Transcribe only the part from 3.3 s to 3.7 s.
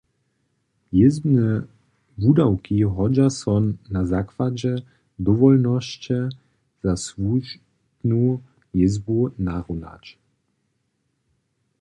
so